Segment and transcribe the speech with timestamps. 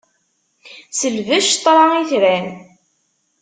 [0.99, 2.47] Selbec ṭṭṛa itran.